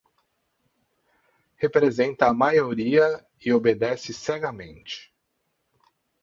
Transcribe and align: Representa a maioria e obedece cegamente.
Representa 1.57 2.25
a 2.27 2.33
maioria 2.33 3.23
e 3.39 3.53
obedece 3.53 4.11
cegamente. 4.13 5.13